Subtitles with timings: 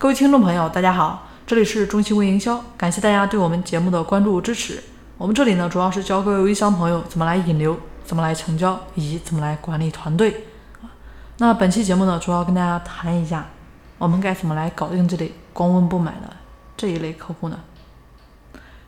[0.00, 4.80] 各位听众朋友，大家好，这里是中信微营销，感谢大家对我们节目的关注支持。
[5.16, 10.44] 我们这里呢，主要是教各位微商朋友怎么来引流，怎么来成交，以及怎么来管理团队。
[11.38, 13.44] 那本期节目呢，主要跟大家谈一下，
[13.98, 16.32] 我们该怎么来搞定这类光问不买的
[16.76, 17.58] 这一类客户呢？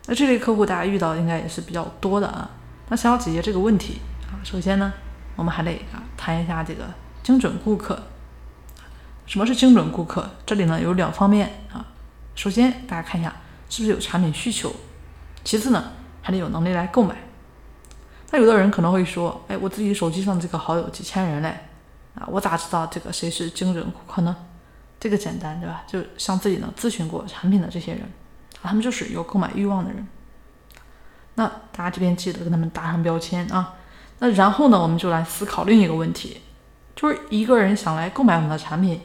[0.06, 2.48] 那这类客户大家遇到应该也是比较多的啊。
[2.88, 3.98] 那想要解决这个问题
[4.28, 4.92] 啊，首先呢，
[5.34, 6.84] 我们还得啊谈一下这个
[7.24, 8.00] 精准顾客。
[9.30, 10.28] 什么是精准顾客？
[10.44, 11.86] 这里呢有两方面啊。
[12.34, 13.32] 首先，大家看一下
[13.68, 14.70] 是不是有产品需求；
[15.44, 17.14] 其次呢，还得有能力来购买。
[18.32, 21.60] 那有的人可能会说：“哎，我自己手机上这个好友几千人嘞，
[22.16, 24.36] 啊，我咋知道这个谁是精准顾客呢？”
[24.98, 25.84] 这个简单，对吧？
[25.86, 28.02] 就像自己呢咨询过产品的这些人，
[28.60, 30.04] 他们就是有购买欲望的人。
[31.36, 33.74] 那大家这边记得跟他们打上标签啊。
[34.18, 36.40] 那然后呢，我们就来思考另一个问题，
[36.96, 39.00] 就是一个人想来购买我们的产品。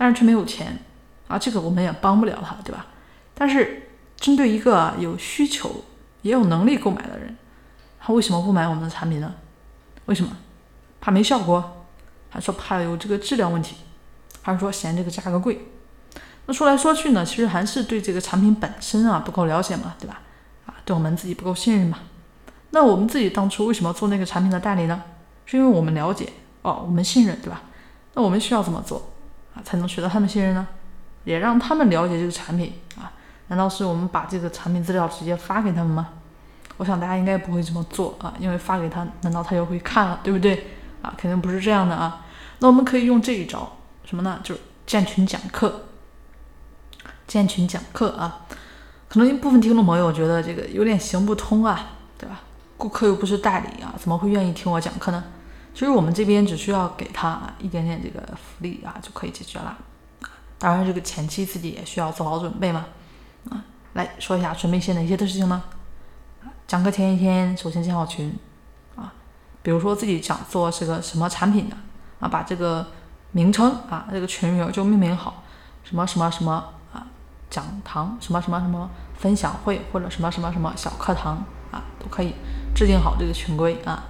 [0.00, 0.78] 但是却没有钱
[1.26, 2.86] 啊，这个我们也帮不了他，对吧？
[3.34, 5.84] 但是针对一个有需求
[6.22, 7.36] 也有能力购买的人，
[7.98, 9.34] 他为什么不买我们的产品呢？
[10.06, 10.36] 为什么？
[11.00, 11.86] 怕没效果，
[12.30, 13.74] 还说怕有这个质量问题，
[14.40, 15.66] 还是说嫌这个价格贵？
[16.46, 20.20] 那说来说去呢，其实还是对这个产品本身啊不够了解嘛，对吧？
[20.66, 21.98] 啊，对我们自己不够信任嘛。
[22.70, 25.02] 那我们自己当初为什么做那个产品的代理呢？
[25.46, 27.62] 是因为我们了解哦，我们信任，对吧？
[28.14, 29.10] 那我们需要怎么做？
[29.64, 30.66] 才能取得他们信任呢，
[31.24, 33.12] 也让他们了解这个产品啊？
[33.48, 36.08] 难道是我们把这个产品资料直接发给他们吗？
[36.76, 40.66] 我想大家应该不会这么做啊，因为发给他，难道他就会看了，对不对？
[41.02, 42.24] 啊，肯定不是这样的啊。
[42.58, 44.38] 那我们可以用这一招，什么呢？
[44.42, 45.86] 就是建群讲课。
[47.26, 48.46] 建群讲课啊，
[49.08, 52.40] 可能一部分听众朋友觉得这个有点行不通啊，对吧？
[52.76, 55.24] 顾客又不是代理啊，怎么会愿意听我讲课呢？
[55.78, 59.78] 其实我们这边只需要给他啊一点点这个福利啊就可以解决了，
[60.58, 62.84] 当然这个前期自己也需要做好准备嘛。
[63.48, 65.62] 啊，来说一下准备一些哪些的事情呢？
[66.66, 68.36] 讲课前一天首先建好群
[68.96, 69.12] 啊，
[69.62, 71.76] 比如说自己讲座是个什么产品的
[72.18, 72.84] 啊，把这个
[73.30, 75.44] 名称啊这个群名就命名好，
[75.84, 76.54] 什么什么什么
[76.92, 77.06] 啊
[77.48, 81.36] 讲堂什么什么什么分享会或者什么什么什么小课堂
[81.70, 82.34] 啊都可以
[82.74, 84.02] 制定好这个群规啊。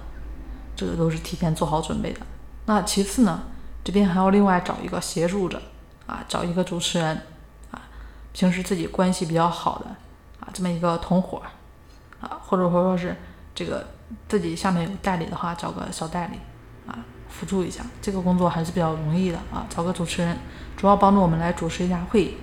[0.79, 2.21] 这个都是提前做好准备的。
[2.65, 3.41] 那其次呢，
[3.83, 5.61] 这边还要另外找一个协助者
[6.05, 7.21] 啊，找一个主持人
[7.69, 7.81] 啊，
[8.31, 9.87] 平时自己关系比较好的
[10.39, 11.41] 啊，这么一个同伙
[12.21, 13.13] 啊，或者说说是
[13.53, 13.87] 这个
[14.29, 16.39] 自己下面有代理的话，找个小代理
[16.89, 16.97] 啊，
[17.27, 17.83] 辅助一下。
[18.01, 20.37] 这个工作还是比较容易的啊，找个主持人，
[20.77, 22.37] 主要帮助我们来主持一下会议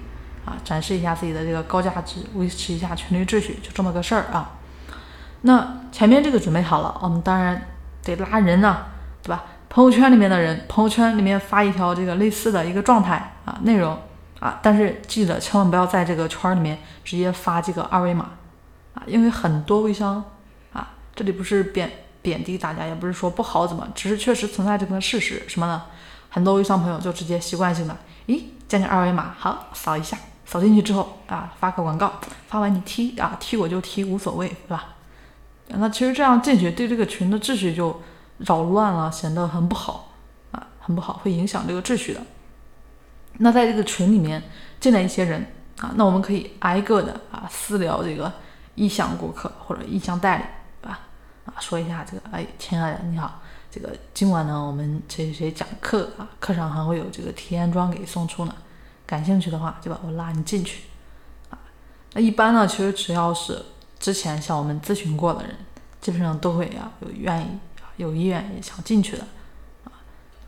[0.44, 4.58] 啊，展示一下自己的这个高价值，维持一下群里秩序，就这么个事儿啊。
[5.42, 7.68] 那前面这个准备好了，我们当然。
[8.14, 8.84] 得拉人呢，
[9.22, 9.42] 对吧？
[9.68, 13.98] 朋友圈里面的人，朋友圈里面发一条这个类似的一个状态啊，内容
[14.38, 18.30] 啊，但是记得千万不要在这个圈里面直接发这个二维码
[18.94, 20.22] 啊，因为很多微商
[20.72, 21.90] 啊，这里不是贬
[22.22, 25.82] 贬低大家，也不是说不好怎么，只是确实存在这个事实，什么呢？
[26.30, 27.96] 很多微商朋友就直接习惯性的，
[28.26, 32.12] 咦，加个二维码，好，扫一下，扫进去之后啊，发个广告，
[32.48, 34.95] 发完你踢啊，踢我就踢，无所谓，对吧？
[35.68, 38.00] 那其实这样进去对这个群的秩序就
[38.38, 40.12] 扰乱了，显得很不好
[40.52, 42.20] 啊，很不好，会影响这个秩序的。
[43.38, 44.42] 那在这个群里面
[44.78, 45.44] 进来一些人
[45.80, 48.32] 啊，那我们可以挨个的啊私聊这个
[48.76, 50.44] 意向顾客或者意向代理，
[50.80, 51.00] 对吧？
[51.46, 58.54] 啊，说一下这个，哎，亲爱的你好，这个今晚呢我们谁谁谁讲课啊，课上还会有这个体验装给送出呢，
[59.04, 59.98] 感兴趣的话对吧？
[60.04, 60.84] 我拉你进去
[61.50, 61.58] 啊。
[62.12, 63.60] 那一般呢，其实只要是。
[63.98, 65.56] 之前向我们咨询过的人，
[66.00, 67.58] 基本上都会啊有愿意、
[67.96, 69.24] 有意愿也想进去的，
[69.84, 69.90] 啊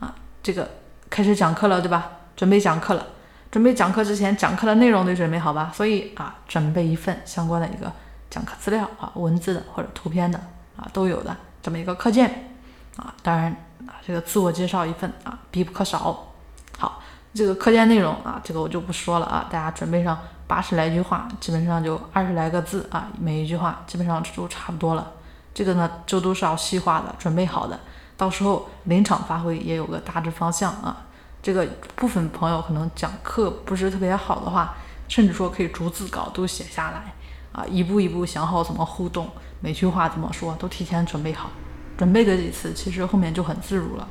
[0.01, 0.71] 啊，这个
[1.11, 2.13] 开始讲课了，对吧？
[2.37, 3.05] 准备讲课了，
[3.51, 5.73] 准备讲课之前，讲课的内容得准备好吧？
[5.75, 7.91] 所以啊，准备一份相关的一个
[8.31, 10.39] 讲课资料啊，文字的或者图片的
[10.77, 12.53] 啊都有的这么一个课件
[12.97, 13.51] 啊，当然
[13.87, 16.33] 啊，这个自我介绍一份啊必不可少。
[16.79, 17.03] 好，
[17.35, 20.17] 这个课件内容啊，这个我就不说了啊，大家准备上。
[20.49, 25.13] 八十来句话，基本上就二十来个字啊，每一句话基本上就差不多了。
[25.55, 27.79] 这个呢，就都是要细化的，准备好的，
[28.17, 31.05] 到时候临场发挥也有个大致方向啊。
[31.43, 34.75] 这个部分朋友可能讲课不是特别好的话，
[35.07, 37.13] 甚至说可以逐字稿都写下来
[37.53, 39.29] 啊，一步一步想好怎么互动，
[39.61, 41.51] 每句话怎么说都提前准备好，
[41.97, 44.09] 准备个几次，其实后面就很自如了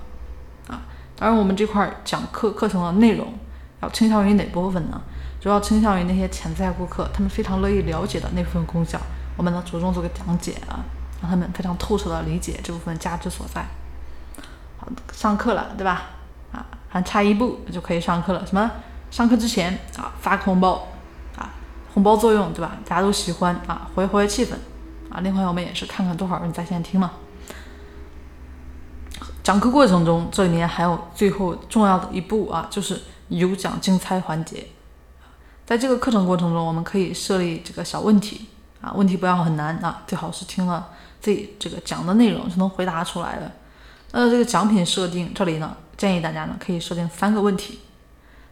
[0.67, 0.81] 啊。
[1.15, 3.33] 当然，我们这块讲课课程的内容
[3.81, 5.01] 要倾向于哪部分呢？
[5.39, 8.99] 主要倾向于那些潜在顾客，他们非常乐意了解的那部分功效，
[9.35, 10.83] 我们呢着重做个讲解啊，
[11.21, 13.65] 让他们非常透彻的理解这部分价值所在。
[14.77, 16.09] 好，上课了，对吧？
[16.51, 18.45] 啊，还差一步就可以上课了。
[18.45, 18.71] 什么？
[19.09, 20.87] 上课之前啊发个红包
[21.37, 21.49] 啊，
[21.93, 22.75] 红包作用对吧？
[22.85, 24.53] 大家都喜欢啊，活跃活跃气氛
[25.09, 25.21] 啊。
[25.21, 27.11] 另外我们也是看看多少人在线听嘛。
[29.43, 34.65] 讲课过程中，这里面还有最后重要的一步啊，就是有奖竞猜环节。
[35.67, 38.45] 在这个课程过程中，我们可以设立这个小问题
[38.79, 43.51] 啊，问题不要很难啊，最好是听了自己这个讲的内容就能回答出来的。
[44.13, 47.79] 那这个奖品设定这里呢，建议大家呢可以设定三个问题。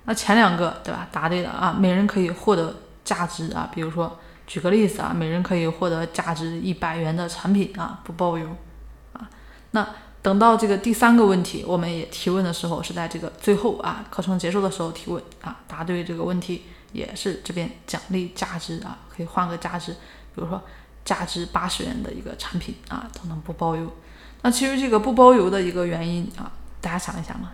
[0.03, 1.07] 那前两个对吧？
[1.09, 2.75] 答对的啊，每人可以获得
[3.05, 8.45] 价值啊，比如说举个例子啊，每人可以获得价值一百元的产品啊，不包邮
[9.13, 9.29] 啊。
[9.71, 9.87] 那
[10.21, 16.63] 等到这个第三个问题，我们也提问的时候，是在这个最后啊，课程结束的时候提问啊，答对这个问题
[16.95, 19.91] 也是这边奖励价值啊，可以换个价值，
[20.33, 20.61] 比如说
[21.03, 23.91] 价值八十元的一个产品啊，都能不包邮。
[24.41, 27.51] 那其实这个不包邮的一个原因啊，大家想一想嘛，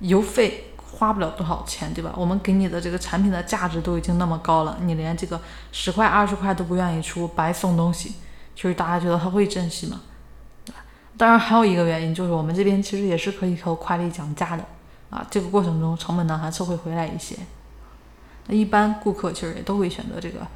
[0.00, 2.12] 邮费花不了多少钱，对吧？
[2.16, 5.40] 我们给你的这个产品的价值都已经那么高了，你连这个
[5.72, 8.14] 十块二十块都不愿意出，白送东西，
[8.54, 10.00] 其实大家觉得他会珍惜吗？
[11.16, 14.64] 当然，还有一个原因就是我们这边其实也是可以和快递讲价的
[15.10, 17.36] 啊，这个过程中成本呢还是会回来一些。
[18.48, 20.46] 那一般顾客其实也都会选择这个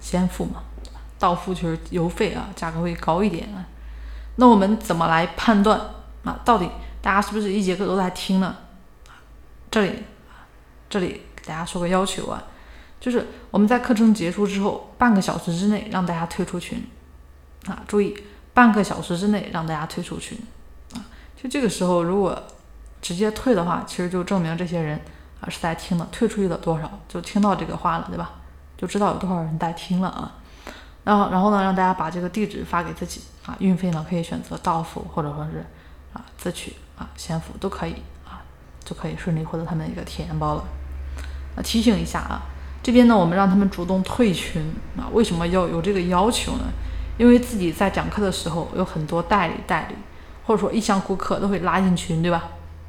[0.00, 0.62] 先付嘛，
[1.18, 3.66] 到付其实邮费啊价格会高一点啊。
[4.36, 5.78] 那我们怎么来判断
[6.24, 6.40] 啊？
[6.44, 6.70] 到底
[7.02, 8.56] 大家是不是一节课都在听呢？
[9.70, 9.92] 这里
[10.88, 12.42] 这里给大家说个要求啊，
[12.98, 16.82] 就是我们在课程结束之后半个小时之内让大家退出群
[17.66, 18.16] 啊，注意。
[18.52, 20.36] 半个小时之内让大家退出群，
[20.94, 20.98] 啊，
[21.40, 22.36] 就这个时候如果
[23.00, 25.00] 直接退的话，其实就证明这些人
[25.40, 28.32] 啊是在听的，退出去了多少就听到这个话了，对吧？
[28.76, 30.32] 就知道有多少人在听了啊。
[31.04, 35.64] 然后，然后呢，让大家把这个地址发给自己啊，运费呢可以选择到付或者说是
[36.12, 37.94] 啊自取啊先付都可以
[38.26, 38.40] 啊，
[38.84, 40.64] 就可以顺利获得他们一个体验包了。
[41.56, 42.42] 啊，提醒一下啊，
[42.82, 44.62] 这边呢我们让他们主动退群
[44.96, 46.64] 啊，为什么要有这个要求呢？
[47.18, 49.94] 因为自己在讲课的时候有很多代理代理，
[50.46, 52.44] 或者说意向顾客都会拉进群，对吧？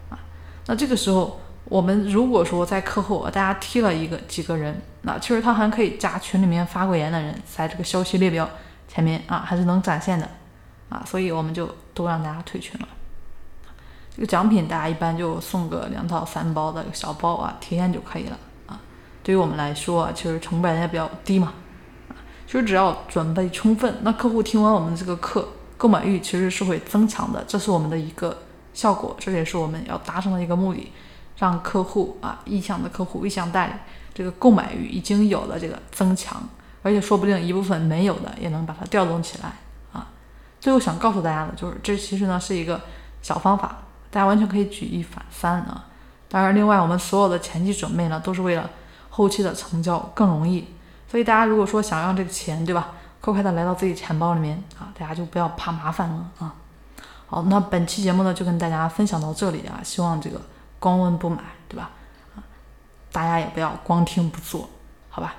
[0.10, 0.20] 啊，
[0.68, 1.41] 那这个时候
[1.72, 8.50] 我们如果说在课后啊大家踢了一个几个人，那其实他还可以加群里面发过言的人，在这个消息列表
[8.90, 10.28] 前面啊还是能展现的
[10.90, 12.88] 啊，所以我们就都让大家退群了。
[14.14, 18.78] 这个奖品大家一般就送个两到三包的小包啊，体验就可以了啊。
[19.24, 21.54] 对于我们来说啊，其实成本也比较低嘛。
[22.46, 25.48] 其实只要准备充分，那客户听完我们这个课，
[25.78, 28.40] 购买欲其实是会增强的，这是我们的一个
[28.74, 30.92] 效果，这也是我们要达成的一个目的，
[31.42, 33.74] 让客户啊意向的客户、意向代理
[34.14, 36.40] 这个购买欲已经有了这个增强，
[36.84, 39.54] 而且说不定一部分没有的也能把它调动起来
[39.92, 40.08] 啊。
[40.60, 42.80] 最后想告诉大家的就是，这其实呢是一个
[43.24, 43.78] 小方法，
[44.12, 45.86] 大家完全可以举一反三啊。
[46.30, 48.70] 当然，另外我们所有的前期准备呢，都是为了
[49.10, 50.68] 后期的成交更容易。
[51.10, 56.54] 所以大家如果说想让这个钱，对吧，快快的来到自己钱包里面啊，大家就不要怕麻烦了啊。
[57.26, 60.40] 好，那本期节目呢就跟大家分享到这里啊，希望这个
[60.82, 61.38] 光问不买，
[61.70, 61.92] 对吧？
[62.36, 62.44] 啊，
[63.12, 64.68] 大家也不要光听不做，
[65.10, 65.36] 好吧？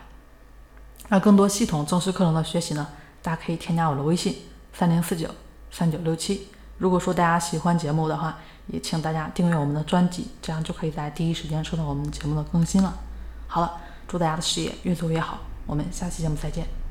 [1.08, 2.86] 那更多系统正式课程的学习呢，
[3.20, 4.36] 大家可以添加我的微信
[4.72, 5.28] 三零四九
[5.70, 6.48] 三九六七。
[6.78, 12.94] 如果说大家喜欢节目的话，也请大家订阅我们的专辑，这样就可以在第一时间收到我们节目的更新了。
[13.48, 15.40] 好了，祝大家的事业越做越好。
[15.66, 16.81] 我们下期节目再见。